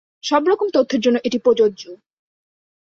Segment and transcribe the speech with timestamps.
[0.23, 1.83] সব রকম তথ্যের জন্য এটি প্রযোজ্য।